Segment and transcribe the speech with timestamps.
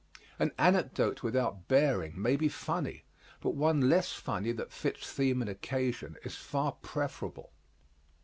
[0.39, 3.03] An anecdote without bearing may be funny
[3.39, 7.51] but one less funny that fits theme and occasion is far preferable.